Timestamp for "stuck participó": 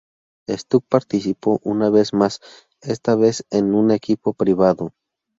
0.49-1.59